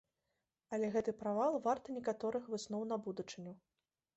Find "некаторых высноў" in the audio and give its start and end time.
1.99-2.81